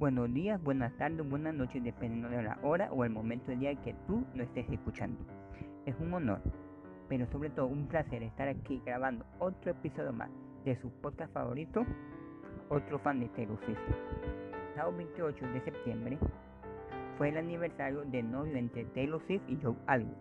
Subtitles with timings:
[0.00, 3.74] Buenos días, buenas tardes, buenas noches, dependiendo de la hora o el momento del día
[3.82, 5.22] que tú lo estés escuchando.
[5.84, 6.40] Es un honor,
[7.06, 10.30] pero sobre todo un placer estar aquí grabando otro episodio más
[10.64, 11.84] de su podcast favorito,
[12.70, 13.78] otro fan de Taylor Swift.
[14.88, 16.18] El 28 de septiembre
[17.18, 20.16] fue el aniversario de novio entre Taylor Swift y Joe Alwyn.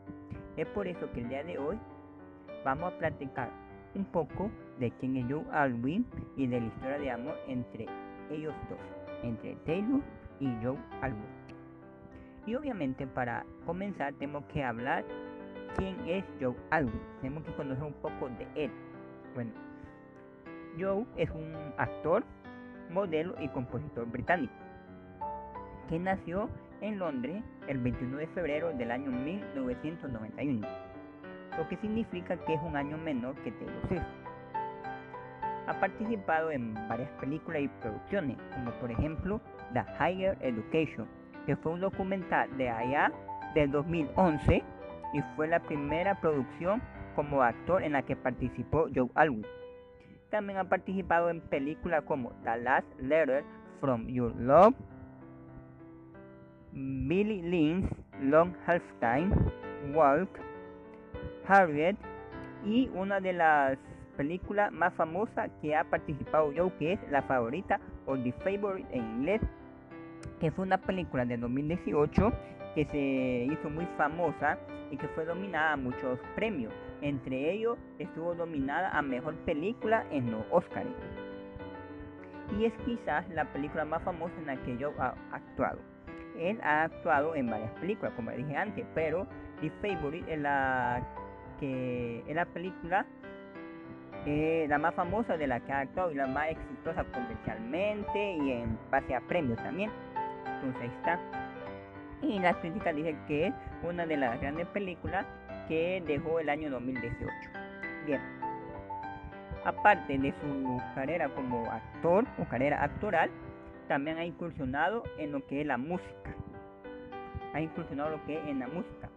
[0.57, 1.80] Es por eso que el día de hoy
[2.66, 3.50] vamos a platicar
[3.96, 6.05] un poco de quién es Joe Alwyn
[6.36, 7.86] y de la historia de amor entre
[8.30, 10.01] ellos dos, entre Taylor
[10.39, 11.39] y Joe Alwyn.
[12.46, 15.05] Y obviamente para comenzar tenemos que hablar
[15.77, 17.01] quién es Joe Alwyn.
[17.21, 18.71] Tenemos que conocer un poco de él.
[19.36, 19.51] Bueno,
[20.79, 22.24] Joe es un actor,
[22.89, 24.54] modelo y compositor británico
[25.89, 26.49] que nació
[26.82, 30.68] en Londres el 21 de febrero del año 1991,
[31.57, 34.03] lo que significa que es un año menor que Taylor Swift.
[35.69, 39.39] Ha participado en varias películas y producciones, como por ejemplo
[39.73, 41.07] The Higher Education,
[41.45, 43.11] que fue un documental de allá
[43.53, 44.63] del 2011
[45.13, 46.81] y fue la primera producción
[47.16, 49.45] como actor en la que participó Joe Alwyn.
[50.31, 53.44] También ha participado en películas como The Last Letter
[53.79, 54.73] from Your Love,
[56.72, 57.89] Billy Lynn's
[58.22, 59.29] Long Half Time,
[59.94, 60.29] Walk,
[61.47, 61.95] Harriet
[62.66, 63.77] y una de las
[64.20, 69.02] película más famosa que ha participado yo, que es La Favorita o The Favorite en
[69.16, 69.42] inglés,
[70.42, 72.34] que fue una película de 2018
[72.75, 74.58] que se hizo muy famosa
[74.92, 76.73] y que fue dominada a muchos premios.
[77.02, 80.90] Entre ellos estuvo dominada a Mejor Película en los Oscars.
[82.59, 85.80] Y es quizás la película más famosa en la que yo ha actuado.
[86.38, 89.25] Él ha actuado en varias películas, como dije antes, pero
[89.62, 91.08] The Favorite es la
[91.62, 93.06] que es la película
[94.25, 98.52] eh, la más famosa de la que ha actuado y la más exitosa comercialmente y
[98.52, 99.92] en base a premios también.
[100.45, 101.20] Entonces ahí está.
[102.22, 103.53] Y las críticas dicen que es
[103.84, 105.25] una de las grandes películas
[105.68, 107.25] que dejó el año 2018.
[108.06, 108.22] Bien.
[109.63, 113.29] Aparte de su carrera como actor o carrera actoral,
[113.88, 116.34] también ha incursionado en lo que es la música.
[117.53, 119.09] Ha incursionado lo que es en la música.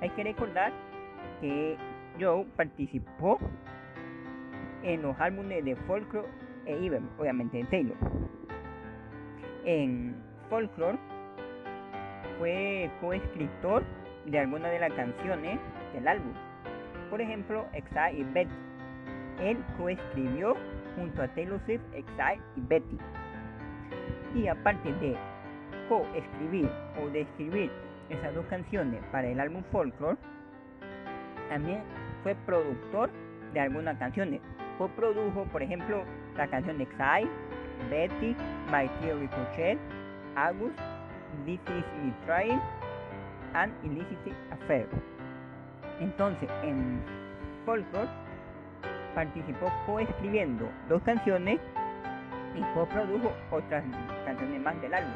[0.00, 0.72] Hay que recordar
[1.40, 1.76] que
[2.18, 3.38] Joe participó
[4.82, 6.28] en los álbumes de Folklore
[6.66, 7.96] e Ibem, obviamente de Taylor.
[9.64, 10.14] En
[10.48, 10.98] Folklore
[12.38, 13.82] fue coescritor
[14.26, 15.58] de algunas de las canciones
[15.92, 16.32] del álbum.
[17.10, 18.50] Por ejemplo, Exile y Betty.
[19.40, 20.54] Él coescribió
[20.96, 22.98] junto a Taylor Swift Exile y Betty.
[24.34, 25.16] Y aparte de
[25.88, 26.70] coescribir
[27.02, 27.26] o de
[28.10, 30.16] esas dos canciones para el álbum Folklore,
[31.48, 31.82] también
[32.22, 33.10] fue productor
[33.52, 34.40] de algunas canciones
[34.88, 36.04] produjo, por ejemplo,
[36.36, 37.30] la canción Exile,
[37.90, 38.36] Betty,
[38.70, 39.78] My Theory Ricochet,
[40.36, 40.78] August,
[41.44, 42.60] This Is Me Trying,
[43.54, 44.86] and Illicit Affair.
[46.00, 47.00] Entonces, en
[47.64, 48.08] Folklore
[49.14, 51.60] participó coescribiendo dos canciones
[52.54, 53.84] y coprodujo otras
[54.24, 55.14] canciones más del álbum.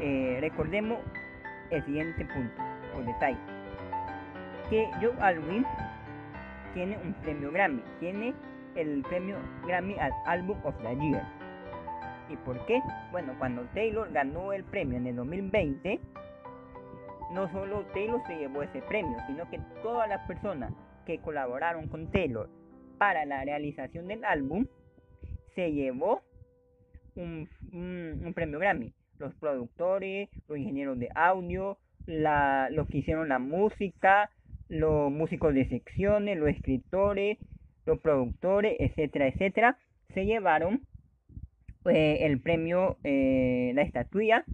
[0.00, 0.98] Eh, recordemos
[1.70, 2.62] el siguiente punto
[2.96, 3.38] o detalle
[4.68, 5.66] que Joe Alwyn
[6.74, 8.34] tiene un premio Grammy, tiene
[8.74, 11.22] el premio Grammy al Album of the Year.
[12.28, 12.80] ¿Y por qué?
[13.10, 16.00] Bueno, cuando Taylor ganó el premio en el 2020,
[17.32, 20.72] no solo Taylor se llevó ese premio, sino que todas las personas
[21.06, 22.48] que colaboraron con Taylor
[22.98, 24.66] para la realización del álbum
[25.54, 26.22] se llevó
[27.16, 27.48] un,
[28.34, 28.92] premio Grammy.
[29.18, 34.30] Los productores, los ingenieros de audio, los que hicieron la música,
[34.72, 37.36] los músicos de secciones, los escritores,
[37.84, 39.76] los productores, etcétera, etcétera,
[40.14, 40.80] se llevaron
[41.84, 44.44] eh, el premio, eh, la estatuilla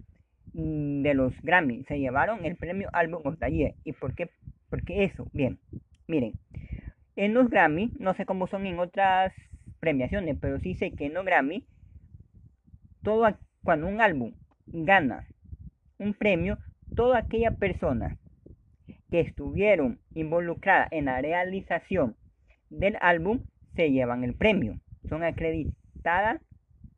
[0.53, 3.75] mm, de los Grammy, se llevaron el premio Álbum of the.
[3.85, 4.29] ¿Y por qué?
[4.69, 5.57] Porque eso, bien,
[6.05, 6.33] miren,
[7.15, 9.31] en los Grammy, no sé cómo son en otras
[9.79, 11.63] premiaciones, pero sí sé que en los Grammy,
[13.03, 13.25] todo,
[13.63, 14.33] cuando un álbum
[14.67, 15.25] gana
[15.97, 16.57] un premio,
[16.93, 18.17] toda aquella persona
[19.09, 22.15] que estuvieron involucradas en la realización
[22.69, 23.41] del álbum
[23.75, 24.79] se llevan el premio.
[25.07, 26.41] Son acreditadas,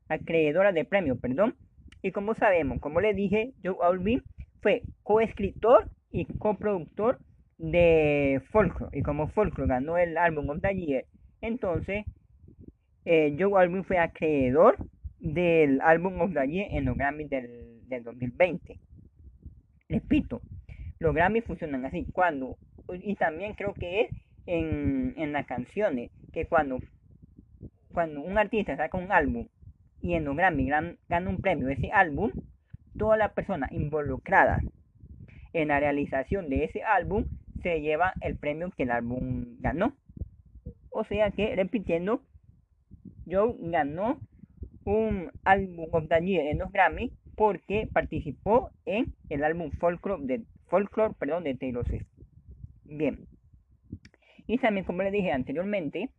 [0.09, 1.55] acreedoras de premio, perdón.
[2.01, 4.23] Y como sabemos, como les dije, Joe Alvin
[4.61, 7.19] fue coescritor y coproductor
[7.57, 8.97] de Folklore.
[8.97, 11.05] Y como Folklore ganó el álbum of the Year,
[11.41, 12.05] entonces
[13.05, 14.77] eh, Joe Alvin fue acreedor
[15.19, 18.79] del álbum of the Year en los Grammys del, del 2020.
[19.89, 20.41] Repito,
[21.01, 22.05] los Grammy funcionan así.
[22.13, 22.57] Cuando,
[22.93, 24.11] y también creo que es
[24.45, 26.77] en, en las canciones, que cuando,
[27.91, 29.47] cuando un artista saca un álbum
[30.01, 32.31] y en los Grammy gana un premio ese álbum,
[32.97, 34.61] todas las personas involucradas
[35.53, 37.25] en la realización de ese álbum
[37.63, 39.95] se lleva el premio que el álbum ganó.
[40.91, 42.21] O sea que, repitiendo,
[43.27, 44.19] Joe ganó
[44.85, 50.43] un álbum of the year en los Grammy porque participó en el álbum Folklore de,
[50.71, 52.07] Folklore, perdón, de Taylor Swift.
[52.85, 53.27] Bien.
[54.47, 56.09] Y también, como le dije anteriormente,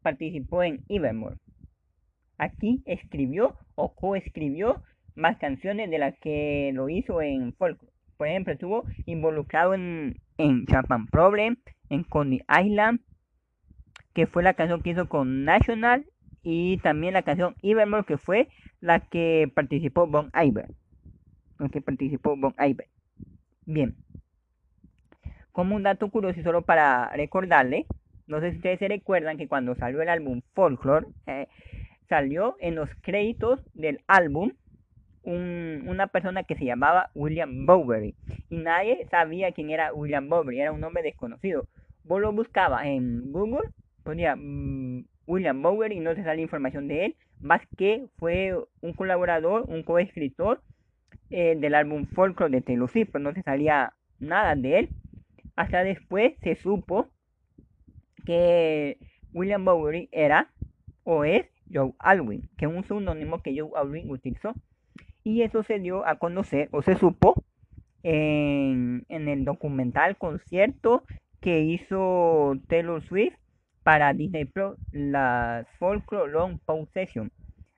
[0.00, 1.36] participó en Evermore.
[2.38, 4.82] Aquí escribió o coescribió
[5.14, 7.92] más canciones de las que lo hizo en Folklore.
[8.16, 10.64] Por ejemplo, estuvo involucrado en, en
[11.10, 11.56] Problem,
[11.90, 13.00] en Coney Island,
[14.14, 16.06] que fue la canción que hizo con National,
[16.42, 18.48] y también la canción Evermore, que fue
[18.80, 20.68] la que participó Bon Iver.
[21.58, 22.88] La que participó Bon Iver.
[23.66, 23.94] Bien.
[25.52, 27.86] Como un dato curioso solo para recordarle,
[28.26, 31.48] no sé si ustedes se recuerdan que cuando salió el álbum Folklore, eh,
[32.08, 34.52] salió en los créditos del álbum
[35.24, 38.14] una persona que se llamaba William Bowery.
[38.50, 41.68] Y nadie sabía quién era William Bowery, era un nombre desconocido.
[42.04, 43.70] Vos lo buscabas en Google,
[44.02, 48.92] ponía mm, William Bowery y no te sale información de él, más que fue un
[48.94, 50.60] colaborador, un coescritor
[51.30, 54.88] eh, del álbum Folklore de Taylor Swift, pero no se salía nada de él.
[55.56, 57.10] Hasta después se supo
[58.24, 58.98] que
[59.32, 60.50] William Bowery era
[61.04, 64.54] o es Joe Alwyn, que es un seudónimo que Joe Alwyn utilizó.
[65.24, 67.44] Y eso se dio a conocer o se supo
[68.02, 71.04] en, en el documental concierto
[71.40, 73.34] que hizo Taylor Swift
[73.82, 77.32] para Disney Pro, la Folklore Long Pause Session.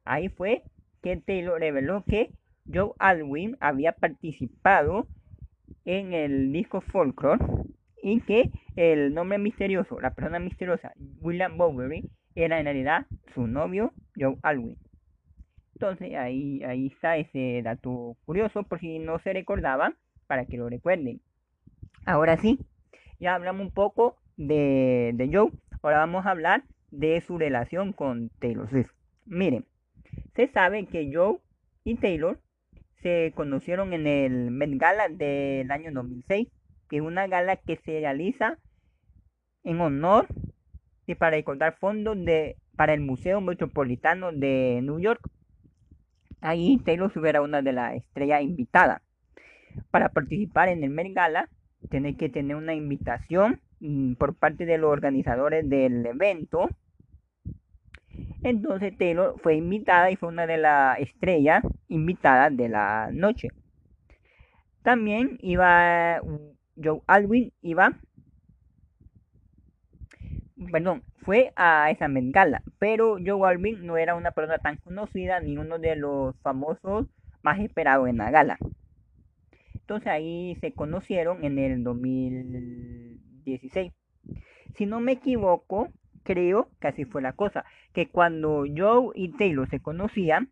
[0.04, 0.62] Ahí fue
[1.02, 2.30] que Taylor reveló que
[2.72, 5.06] Joe Alwyn había participado
[5.84, 7.44] en el disco Folklore
[8.02, 13.92] y que el nombre misterioso, la persona misteriosa, William Bowery, era en realidad su novio,
[14.16, 14.76] Joe Alwyn.
[15.74, 19.94] Entonces ahí, ahí está ese dato curioso por si no se recordaba,
[20.26, 21.20] para que lo recuerden.
[22.06, 22.58] Ahora sí,
[23.18, 25.50] ya hablamos un poco de, de Joe.
[25.82, 28.92] Ahora vamos a hablar de su relación con Taylor Swift.
[29.26, 29.66] Miren,
[30.34, 31.38] se sabe que Joe
[31.84, 32.40] y Taylor
[33.04, 36.48] se conocieron en el Met Gala del año 2006,
[36.88, 38.56] que es una gala que se realiza
[39.62, 40.26] en honor
[41.06, 45.20] y para recordar fondos de, para el Museo Metropolitano de New York.
[46.40, 49.02] Ahí Taylor Swift una de las estrellas invitadas.
[49.90, 51.50] Para participar en el Met Gala,
[51.90, 56.70] tiene que tener una invitación mm, por parte de los organizadores del evento.
[58.42, 63.48] Entonces Taylor fue invitada y fue una de las estrellas invitadas de la noche.
[64.82, 66.20] También iba
[66.76, 67.98] Joe Alwyn, iba,
[70.70, 72.34] perdón, fue a esa Met
[72.78, 77.06] pero Joe Alwyn no era una persona tan conocida ni uno de los famosos
[77.42, 78.58] más esperados en la gala.
[79.74, 83.92] Entonces ahí se conocieron en el 2016.
[84.74, 85.88] Si no me equivoco,
[86.24, 87.64] creo que así fue la cosa.
[87.92, 90.50] Que cuando Joe y Taylor se conocían,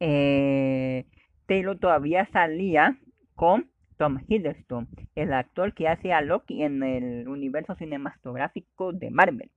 [0.00, 1.06] eh,
[1.46, 2.98] Taylor todavía salía
[3.34, 9.50] con Tom Hiddleston, el actor que hace a Loki en el universo cinematográfico de Marvel.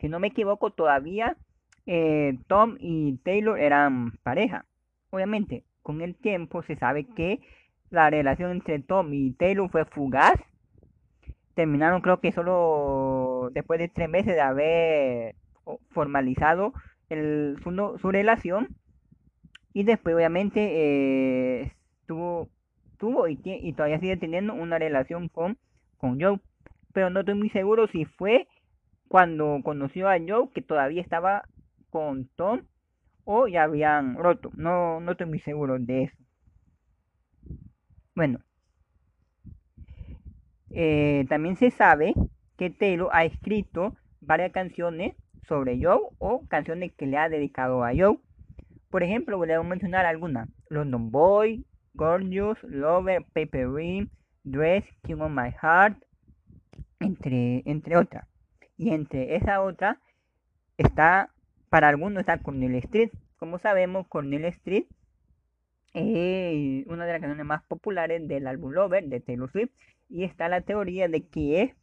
[0.00, 1.36] Si no me equivoco, todavía
[1.86, 4.66] eh, Tom y Taylor eran pareja.
[5.10, 7.40] Obviamente, con el tiempo se sabe que
[7.90, 10.38] la relación entre Tom y Taylor fue fugaz.
[11.56, 15.36] Terminaron creo que solo después de tres meses de haber
[15.88, 16.74] formalizado
[17.08, 18.76] el, su, relación.
[19.72, 20.60] Y después obviamente
[21.62, 21.72] eh,
[22.06, 22.50] tuvo,
[22.98, 25.56] tuvo y, y, todavía sigue teniendo una relación con,
[25.96, 26.40] con Joe.
[26.92, 28.48] Pero no estoy muy seguro si fue
[29.08, 31.44] cuando conoció a Joe que todavía estaba
[31.88, 32.66] con Tom
[33.24, 34.50] o ya habían roto.
[34.56, 36.16] No, no estoy muy seguro de eso.
[38.14, 38.40] Bueno,
[40.78, 42.12] eh, también se sabe
[42.58, 45.14] que Taylor ha escrito varias canciones
[45.48, 48.18] sobre Joe o canciones que le ha dedicado a Joe.
[48.90, 50.50] Por ejemplo, voy a mencionar algunas.
[50.68, 51.64] London Boy,
[51.94, 54.10] Gorgeous, Lover, Paper Ring,
[54.44, 55.96] Dress, King of My Heart,
[57.00, 58.28] entre, entre otras.
[58.76, 59.98] Y entre esa otra
[60.76, 61.30] está,
[61.70, 63.08] para algunos está Cornel Street.
[63.38, 64.84] Como sabemos, Cornel Street
[65.98, 69.70] eh, una de las canciones más populares del álbum Lover de Taylor Swift
[70.10, 71.74] y está la teoría de que es,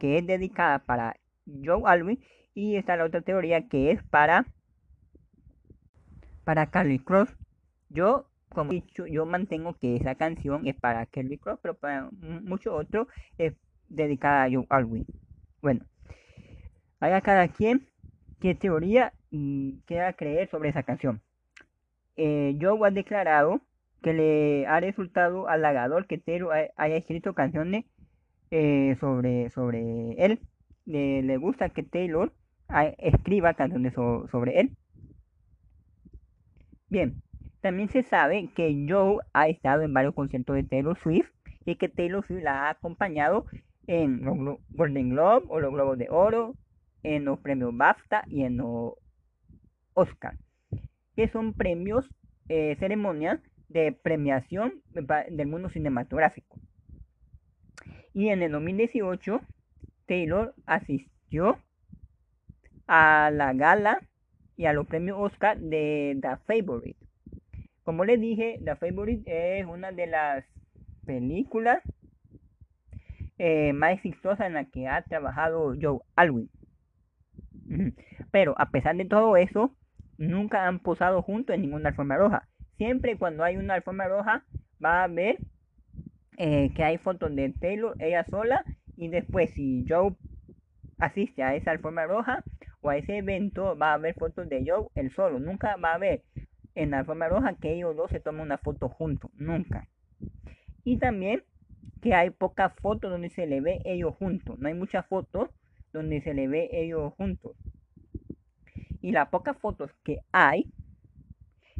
[0.00, 1.16] que es dedicada para
[1.46, 2.18] Joe Alwyn
[2.54, 4.46] y está la otra teoría que es para
[6.44, 7.36] para Carly Cross.
[7.90, 12.08] Yo, como he dicho, yo mantengo que esa canción es para Carly Cross, pero para
[12.10, 13.06] muchos otros
[13.36, 13.52] es
[13.90, 15.04] dedicada a Joe Alwyn.
[15.60, 15.84] Bueno,
[17.00, 17.86] a cada quien
[18.40, 21.20] qué teoría y queda creer sobre esa canción.
[22.16, 23.60] Eh, Joe ha declarado
[24.02, 27.84] que le ha resultado halagador que Taylor haya escrito canciones
[28.50, 30.40] eh, sobre, sobre él.
[30.86, 32.32] le gusta que Taylor
[32.98, 34.76] escriba canciones sobre él.
[36.88, 37.22] Bien,
[37.60, 41.30] también se sabe que Joe ha estado en varios conciertos de Taylor Swift
[41.64, 43.46] y que Taylor Swift la ha acompañado
[43.86, 46.54] en los Golden Globe o los Globos de Oro,
[47.02, 48.94] en los premios BAFTA y en los
[49.94, 50.36] Oscar,
[51.16, 52.08] que son premios,
[52.48, 56.58] eh, ceremonias de premiación del mundo cinematográfico.
[58.14, 59.40] Y en el 2018,
[60.06, 61.58] Taylor asistió
[62.86, 64.00] a la gala
[64.56, 66.98] y a los premios Oscar de The Favorite.
[67.84, 70.44] Como les dije, The Favorite es una de las
[71.06, 71.82] películas
[73.38, 76.50] eh, más exitosas en la que ha trabajado Joe Alwyn.
[78.30, 79.74] Pero a pesar de todo eso,
[80.28, 82.48] nunca han posado juntos en ninguna alfombra roja.
[82.76, 84.44] Siempre cuando hay una alfombra roja
[84.82, 85.38] va a ver
[86.38, 88.64] eh, que hay fotos de Taylor, ella sola,
[88.96, 90.14] y después si Joe
[90.98, 92.44] asiste a esa alfombra roja
[92.80, 95.38] o a ese evento, va a haber fotos de Joe el solo.
[95.38, 96.22] Nunca va a haber
[96.74, 99.30] en la alfombra roja que ellos dos se tomen una foto juntos.
[99.34, 99.88] Nunca.
[100.84, 101.42] Y también
[102.00, 104.58] que hay pocas fotos donde se le ve ellos juntos.
[104.58, 105.50] No hay muchas fotos
[105.92, 107.56] donde se le ve ellos juntos.
[109.02, 110.72] Y las pocas fotos que hay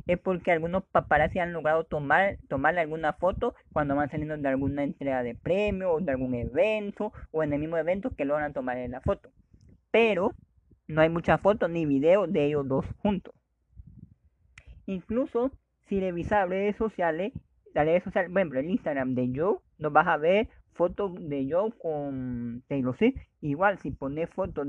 [0.06, 4.82] es porque algunos paparazzi han logrado tomar, tomarle alguna foto cuando van saliendo de alguna
[4.82, 8.76] entrega de premio o de algún evento o en el mismo evento que logran tomar
[8.88, 9.30] la foto.
[9.92, 10.34] Pero
[10.88, 13.34] no hay muchas fotos ni videos de ellos dos juntos.
[14.86, 15.52] Incluso
[15.88, 17.32] si revisas redes sociales,
[17.72, 21.48] las redes sociales, por ejemplo, el Instagram de Joe, no vas a ver fotos de
[21.48, 23.20] Joe con Taylor Swift.
[23.40, 24.66] Igual si pones fotos,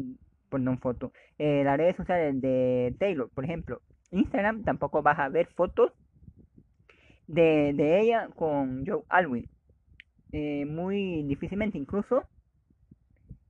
[0.54, 3.82] perdón, fotos, eh, las redes sociales de Taylor, por ejemplo,
[4.12, 5.92] Instagram, tampoco vas a ver fotos
[7.26, 9.50] de, ella con Joe Alwyn.
[10.32, 12.24] Eh, muy difícilmente, incluso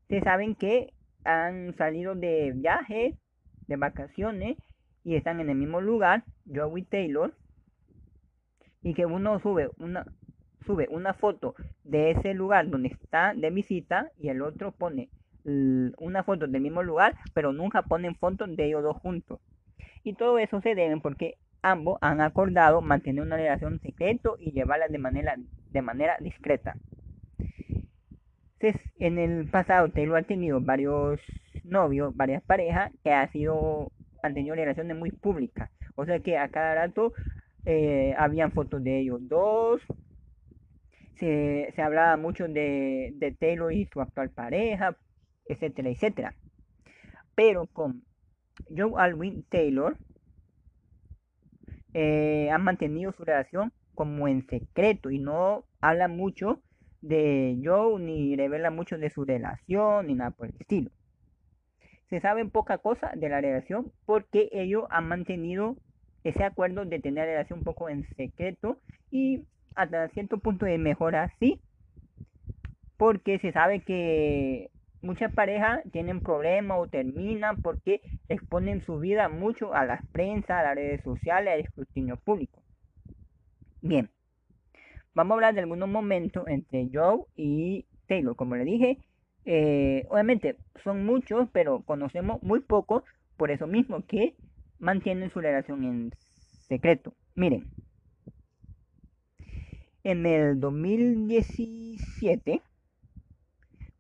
[0.07, 0.93] se saben que
[1.25, 3.15] han salido de viajes,
[3.67, 4.57] de vacaciones
[5.03, 7.35] y están en el mismo lugar, Joey Taylor,
[8.81, 10.05] y que uno sube una
[10.65, 15.09] sube una foto de ese lugar donde está de visita y el otro pone
[15.45, 19.39] una foto del mismo lugar, pero nunca ponen fotos de ellos dos juntos.
[20.03, 24.87] Y todo eso se debe porque ambos han acordado mantener una relación secreta y llevarla
[24.87, 25.35] de manera,
[25.71, 26.75] de manera discreta.
[28.99, 31.19] en el pasado Taylor ha tenido varios
[31.63, 35.69] novios, varias parejas que ha sido, han tenido relaciones muy públicas.
[35.95, 37.13] O sea que a cada rato
[37.65, 39.81] eh, habían fotos de ellos dos.
[41.19, 44.97] Se, se hablaba mucho de, de Taylor y su actual pareja,
[45.45, 46.35] etcétera, etcétera.
[47.35, 48.03] Pero con
[48.75, 49.97] Joe Alwyn Taylor
[51.93, 56.61] eh, ha mantenido su relación como en secreto y no habla mucho
[57.01, 60.89] de Joe ni revela mucho de su relación ni nada por el estilo.
[62.09, 65.75] Se sabe poca cosa de la relación porque ellos han mantenido
[66.23, 68.79] ese acuerdo de tener la relación un poco en secreto
[69.11, 69.43] y
[69.75, 71.59] hasta cierto punto de mejora sí
[72.97, 74.71] porque se sabe que
[75.03, 80.63] muchas parejas tienen problemas o terminan porque exponen su vida mucho a las prensa, a
[80.63, 82.63] las redes sociales, al escrutinio público.
[83.81, 84.09] Bien,
[85.13, 88.35] vamos a hablar de algunos momentos entre Joe y Taylor.
[88.35, 88.97] Como le dije,
[89.45, 93.03] eh, obviamente son muchos, pero conocemos muy pocos,
[93.35, 94.35] por eso mismo que
[94.79, 96.11] mantienen su relación en
[96.67, 97.13] secreto.
[97.35, 97.65] Miren,
[100.03, 102.61] en el 2017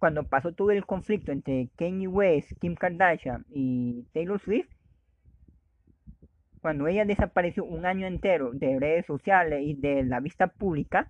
[0.03, 4.67] cuando pasó todo el conflicto entre Kanye West, Kim Kardashian y Taylor Swift,
[6.61, 11.09] cuando ella desapareció un año entero de redes sociales y de la vista pública,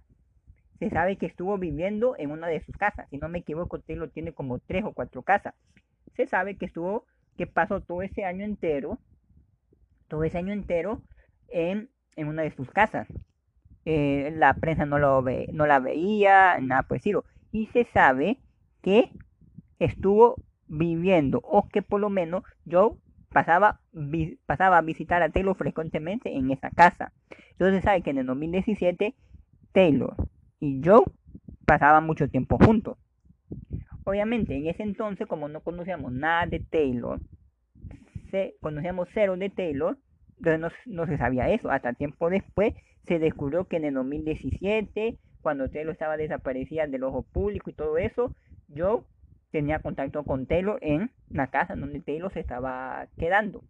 [0.77, 3.09] se sabe que estuvo viviendo en una de sus casas.
[3.09, 5.55] Si no me equivoco, Taylor tiene como tres o cuatro casas.
[6.15, 8.99] Se sabe que estuvo, que pasó todo ese año entero,
[10.07, 11.01] todo ese año entero
[11.47, 13.07] en, una de sus casas.
[13.85, 17.25] Eh, la prensa no, lo ve, no la veía, nada por decirlo.
[17.51, 18.37] Y se sabe
[18.83, 19.09] que
[19.79, 20.35] estuvo
[20.67, 22.97] viviendo o que por lo menos yo
[23.29, 23.81] pasaba,
[24.45, 27.11] pasaba a visitar a Taylor frecuentemente en esa casa.
[27.51, 29.15] Entonces sabe que en el 2017
[29.71, 30.15] Taylor
[30.59, 31.03] y Joe
[31.65, 32.97] pasaban mucho tiempo juntos.
[34.03, 37.19] Obviamente en ese entonces como no conocíamos nada de Taylor,
[38.29, 39.97] se, conocíamos cero de Taylor,
[40.37, 41.71] entonces no, no se sabía eso.
[41.71, 42.73] Hasta tiempo después
[43.07, 47.97] se descubrió que en el 2017, cuando Taylor estaba desaparecida del ojo público y todo
[47.97, 48.35] eso,
[48.73, 49.05] yo
[49.51, 53.63] tenía contacto con Taylor en la casa donde Taylor se estaba quedando.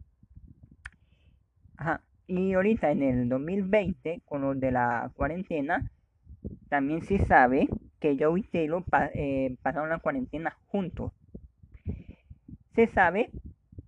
[1.78, 2.02] Ajá.
[2.28, 5.92] Y ahorita en el 2020, con lo de la cuarentena,
[6.70, 7.68] también se sabe
[8.00, 8.84] que Joe y Taylor
[9.14, 11.12] eh, pasaron la cuarentena juntos.
[12.76, 13.30] Se sabe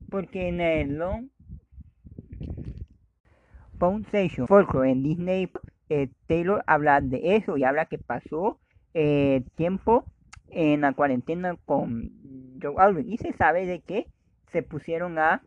[0.10, 1.30] porque en el Long
[4.08, 5.50] Station Folklore en Disney,
[5.90, 8.60] eh, Taylor habla de eso y habla que pasó
[8.94, 10.06] eh, tiempo
[10.50, 12.12] en la cuarentena con
[12.62, 14.08] Joe Alwyn y se sabe de que
[14.52, 15.42] se pusieron a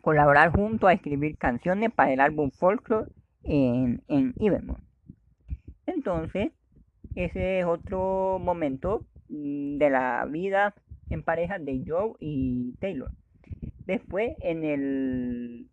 [0.00, 3.10] colaborar junto a escribir canciones para el álbum Folklore
[3.42, 4.34] en, en.
[5.86, 6.52] Entonces,
[7.14, 10.74] ese es otro momento mm, de la vida
[11.10, 13.10] en pareja de Joe y Taylor.
[13.86, 15.68] Después, en el,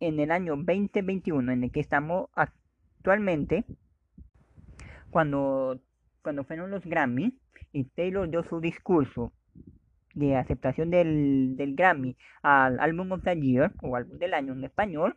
[0.00, 3.64] en el año 2021, en el que estamos actualmente,
[5.10, 5.80] cuando,
[6.24, 7.38] cuando fueron los Grammy
[7.72, 9.32] y Taylor dio su discurso
[10.14, 14.64] de aceptación del, del Grammy al Album of the Year o Álbum del Año en
[14.64, 15.16] español,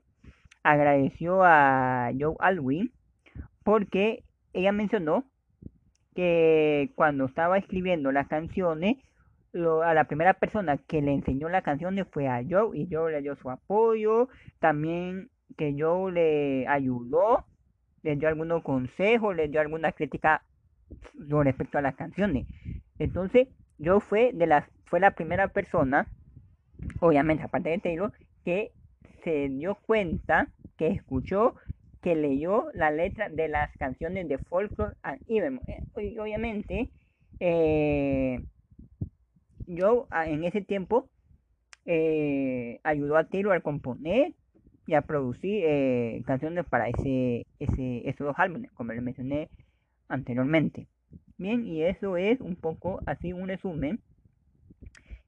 [0.63, 2.91] agradeció a Joe Alwyn
[3.63, 4.23] porque
[4.53, 5.23] ella mencionó
[6.13, 8.97] que cuando estaba escribiendo las canciones,
[9.53, 13.21] a la primera persona que le enseñó las canciones fue a Joe y Joe le
[13.21, 14.27] dio su apoyo,
[14.59, 17.45] también que Joe le ayudó,
[18.03, 20.43] le dio algunos consejos, le dio alguna crítica
[21.29, 22.47] con respecto a las canciones.
[22.99, 23.47] Entonces,
[23.79, 26.07] Joe fue de las fue la primera persona,
[26.99, 28.13] obviamente aparte de Taylor,
[28.45, 28.71] que
[29.23, 31.55] se dio cuenta, que escuchó,
[32.01, 35.21] que leyó la letra de las canciones de Folklore and.
[35.27, 36.89] Eh, obviamente,
[37.39, 38.41] eh,
[39.65, 41.09] yo ah, en ese tiempo
[41.85, 44.33] eh, ayudó a Taylor a componer
[44.85, 45.65] y a producir
[46.23, 49.49] canciones para ese, esos dos álbumes, como les mencioné
[50.09, 50.87] anteriormente.
[51.37, 53.99] Bien, y eso es un poco así un resumen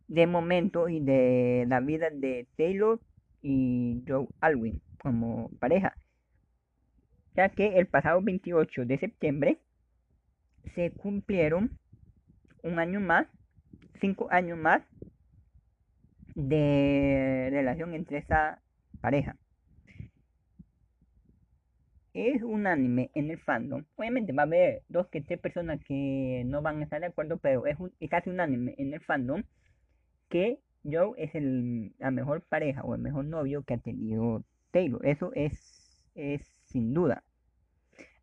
[0.08, 3.00] de momento y de la vida de Taylor
[3.44, 5.96] y Joe Alwyn como pareja,
[7.36, 9.60] ya que el pasado 28 de septiembre
[10.76, 11.78] se cumplieron
[12.64, 13.28] un año más,
[14.02, 14.82] cinco años más
[16.36, 18.62] de relación entre esa
[19.02, 19.36] pareja.
[22.20, 23.86] Es un anime en el fandom.
[23.96, 27.38] Obviamente va a haber dos que tres personas que no van a estar de acuerdo,
[27.38, 29.44] pero es, es casi un anime en el fandom
[30.28, 35.06] que Joe es el, la mejor pareja o el mejor novio que ha tenido Taylor.
[35.06, 37.24] Eso es, es sin duda.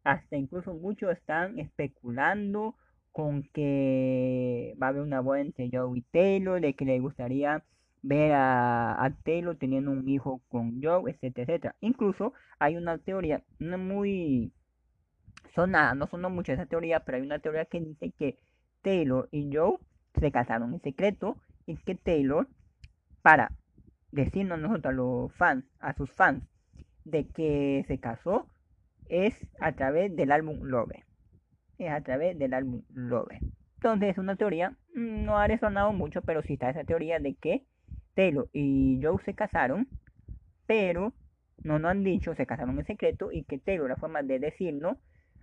[0.05, 2.75] Hasta incluso muchos están especulando
[3.13, 7.65] con que va a haber una boda entre Joe y Taylor, de que le gustaría
[8.07, 11.77] ver a, Taylor teniendo un hijo con Joe, etcétera, etcétera.
[11.81, 14.53] Incluso hay una teoría, no muy
[15.55, 18.39] sonada, no sonó mucho esa teoría, pero hay una teoría que dice que
[18.83, 19.79] Taylor y Joe
[20.21, 22.49] se casaron en secreto y que Taylor,
[23.23, 23.51] para
[24.13, 26.45] decirnos nosotros a los fans, a sus fans,
[27.05, 28.49] de que se casó,
[29.09, 31.05] es a través del álbum Love.
[31.79, 33.41] Es a través del álbum Love.
[33.77, 37.67] Entonces es una teoría, no ha resonado mucho, pero sí está esa teoría de que
[38.17, 39.87] Taylor y Joe se casaron,
[40.67, 41.13] pero
[41.63, 44.99] no nos han dicho, se casaron en secreto y que Taylor, la forma de decirlo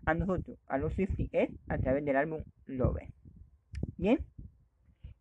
[0.05, 3.03] a nosotros, a los Swifties, es a través del álbum Love.
[3.97, 4.19] Bien,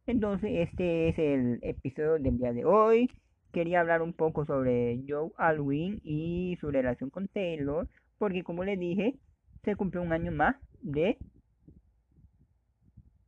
[0.06, 3.08] entonces, este es el episodio del día de hoy.
[3.52, 7.88] Quería hablar un poco sobre Joe Alwyn y su relación con Taylor,
[8.18, 9.14] porque como les dije,
[9.62, 11.18] se cumplió un año más de,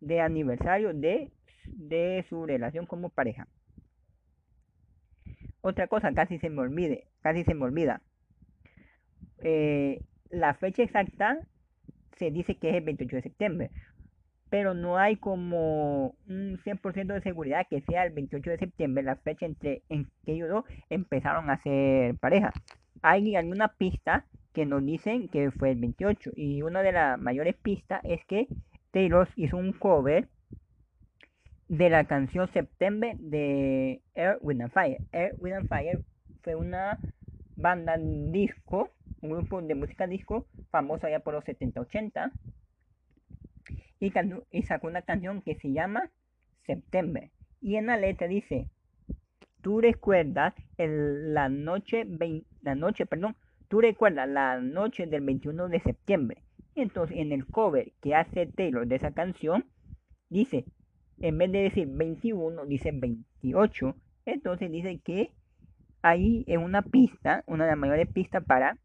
[0.00, 1.30] de aniversario de,
[1.66, 3.46] de su relación como pareja.
[5.64, 8.02] Otra cosa, casi se me olvide, casi se me olvida.
[9.42, 11.38] Eh, la fecha exacta
[12.18, 13.70] se dice que es el 28 de septiembre,
[14.50, 19.16] pero no hay como un 100% de seguridad que sea el 28 de septiembre la
[19.16, 22.52] fecha entre en que ellos dos empezaron a ser pareja.
[23.00, 27.54] Hay alguna pista que nos dicen que fue el 28 y una de las mayores
[27.54, 28.48] pistas es que
[28.90, 30.28] Taylor hizo un cover
[31.76, 34.98] de la canción September de Air, Wind and Fire.
[35.10, 35.98] Air, Wind and Fire
[36.42, 36.98] fue una
[37.56, 38.90] banda disco,
[39.22, 42.30] un grupo de música disco famoso allá por los 70-80
[43.98, 46.10] y, sacó una canción que se llama
[46.64, 47.30] September.
[47.60, 48.68] Y en la letra dice,
[49.60, 52.06] tú recuerdas la noche,
[52.62, 53.34] la noche, perdón,
[53.66, 56.42] tú recuerdas la noche del 21 de septiembre.
[56.76, 59.64] Entonces en el cover que hace Taylor de esa canción,
[60.28, 60.66] dice,
[61.20, 63.94] en vez de decir 21, dice 28.
[64.26, 65.32] Entonces dice que
[66.02, 68.78] ahí es una pista, una de las mayores pistas para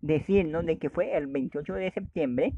[0.00, 2.54] decirnos de que fue el 28 de septiembre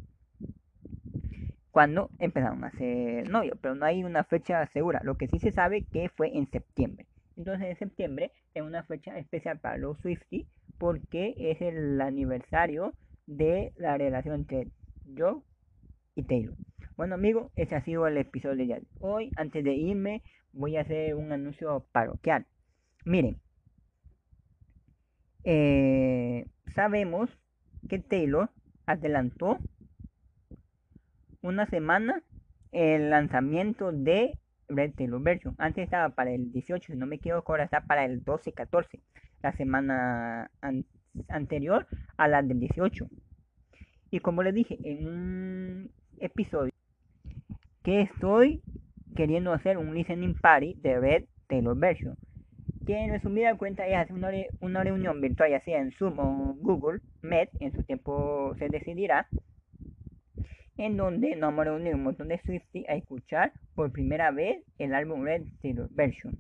[1.71, 5.01] cuando empezaron a ser novios, pero no hay una fecha segura.
[5.03, 7.07] Lo que sí se sabe que fue en septiembre.
[7.37, 10.47] Entonces en septiembre es una fecha especial para los Swifties
[10.79, 12.93] porque es el aniversario
[13.27, 14.69] de la relación entre
[15.17, 15.41] Joe
[16.15, 16.55] y Taylor.
[16.97, 19.31] Bueno amigos, ese ha sido el episodio de hoy.
[19.37, 22.47] Antes de irme voy a hacer un anuncio parroquial.
[23.07, 23.41] Miren,
[25.45, 27.31] eh, sabemos
[27.89, 28.51] que Taylor
[28.85, 29.59] adelantó
[31.41, 32.23] una semana
[32.73, 35.55] el lanzamiento de Red Taylor Version.
[35.59, 39.01] Antes estaba para el 18, si no me equivoco, ahora está para el 12-14,
[39.43, 40.51] la semana
[41.29, 41.87] anterior
[42.19, 43.09] a la del 18.
[44.11, 46.73] Y como les dije en un episodio,
[47.83, 48.63] que estoy
[49.17, 52.17] queriendo hacer un listening party de Red Taylor Version.
[52.87, 56.55] Que en resumida cuenta es hacer una, una reunión virtual, ya sea en Zoom o
[56.61, 59.29] Google Meet, en su tiempo se decidirá
[60.79, 64.65] en donde nos vamos a reunir un montón de Swifties a escuchar por primera vez
[64.79, 66.37] el álbum Red Taylor Version.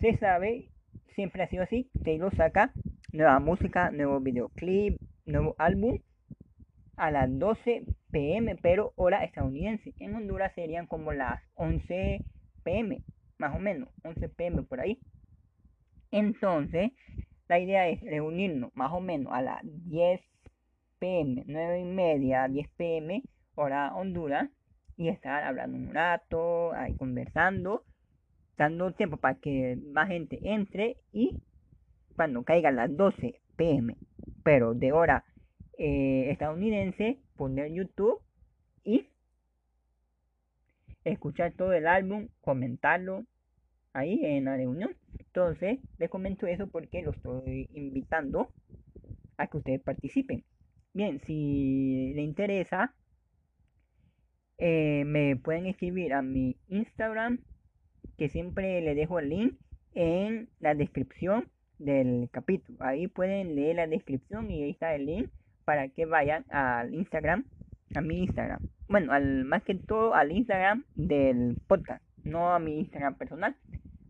[0.00, 0.70] Se sabe,
[1.14, 2.72] siempre ha sido así, Taylor saca
[3.12, 5.98] nueva música, nuevo videoclip, nuevo álbum
[6.96, 9.94] a las 12 pm, pero hora estadounidense.
[9.98, 12.24] En Honduras serían como las 11
[12.64, 13.02] pm,
[13.38, 14.98] más o menos, 11 pm por ahí.
[16.10, 16.92] Entonces,
[17.48, 20.20] la idea es reunirnos más o menos a las 10
[20.98, 23.22] pm, 9 y media, 10 pm,
[23.54, 24.50] hora Honduras,
[24.96, 27.84] y estar hablando un rato, ahí conversando,
[28.56, 31.38] dando tiempo para que más gente entre y
[32.16, 33.96] cuando caigan las 12 pm,
[34.42, 35.24] pero de hora
[35.78, 38.20] eh, estadounidense, poner YouTube
[38.84, 39.06] y
[41.04, 43.24] escuchar todo el álbum, comentarlo
[43.92, 44.96] ahí en la reunión.
[45.18, 48.52] Entonces, les comento eso porque lo estoy invitando
[49.36, 50.44] a que ustedes participen.
[50.92, 52.94] Bien, si le interesa,
[54.58, 57.38] eh, me pueden escribir a mi Instagram,
[58.16, 59.54] que siempre le dejo el link
[59.94, 62.78] en la descripción del capítulo.
[62.80, 65.30] Ahí pueden leer la descripción y ahí está el link
[65.68, 67.44] para que vayan al Instagram,
[67.94, 68.70] a mi Instagram.
[68.88, 73.54] Bueno, al, más que todo al Instagram del podcast, no a mi Instagram personal,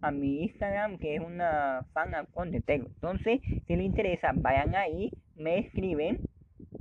[0.00, 2.86] a mi Instagram que es una fan account de Taylor.
[2.86, 6.20] Entonces, si les interesa, vayan ahí, me escriben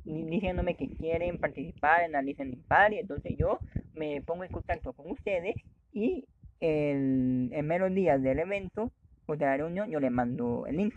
[0.05, 2.99] diciéndome que quieren participar en la listening party.
[2.99, 3.57] Entonces yo
[3.95, 5.55] me pongo en contacto con ustedes
[5.91, 6.25] y
[6.59, 8.91] el, en menos días del evento
[9.25, 10.93] o de la reunión yo les mando el link.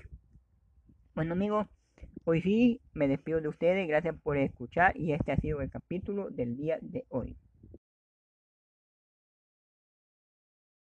[1.15, 1.67] Bueno amigos,
[2.31, 3.89] hoy sí me despido de ustedes.
[3.89, 7.37] Gracias por escuchar y este ha sido el capítulo del día de hoy.